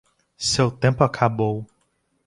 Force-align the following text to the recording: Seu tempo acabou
Seu 0.35 0.71
tempo 0.71 1.03
acabou 1.03 1.67